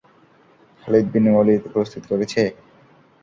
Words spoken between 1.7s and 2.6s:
প্রস্তুত করেছে?